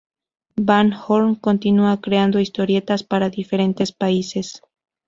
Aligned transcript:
Van 0.55 0.93
Horn 0.93 1.35
continúa 1.35 2.01
creando 2.01 2.39
historietas 2.39 3.03
para 3.03 3.29
diferentes 3.29 3.91
países. 3.91 4.63